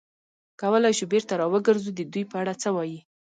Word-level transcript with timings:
کولای 0.61 0.93
شو 0.99 1.05
بېرته 1.13 1.33
را 1.39 1.45
وګرځو، 1.53 1.91
د 1.95 2.01
دوی 2.13 2.23
په 2.31 2.35
اړه 2.41 2.53
څه 2.61 2.69
وایې؟ 2.75 2.99